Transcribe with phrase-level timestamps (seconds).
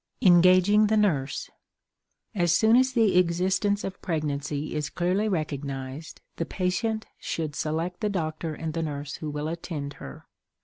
[0.21, 1.51] ENGAGING THE NURSE.
[2.33, 8.09] As soon as the existence of pregnancy is clearly recognized the patient should select the
[8.09, 10.25] doctor and the nurse who will attend her.